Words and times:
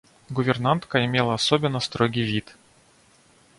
Гувернантка 0.31 1.05
имела 1.05 1.35
особенно 1.35 1.79
строгий 1.79 2.23
вид. 2.23 2.57